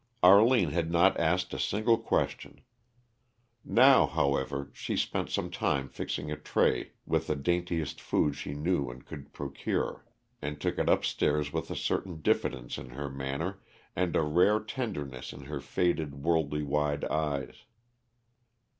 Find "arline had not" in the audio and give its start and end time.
0.23-1.19